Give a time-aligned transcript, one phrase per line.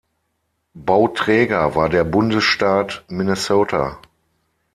[0.73, 3.99] Bauträger war der Bundesstaat Minnesota.